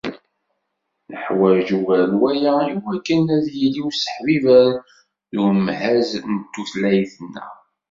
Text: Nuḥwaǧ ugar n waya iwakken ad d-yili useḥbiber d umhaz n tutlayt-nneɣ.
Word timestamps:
Nuḥwaǧ 1.09 1.67
ugar 1.77 2.01
n 2.11 2.13
waya 2.21 2.53
iwakken 2.73 3.23
ad 3.35 3.41
d-yili 3.45 3.81
useḥbiber 3.87 4.69
d 5.31 5.33
umhaz 5.45 6.09
n 6.29 6.33
tutlayt-nneɣ. 6.53 7.51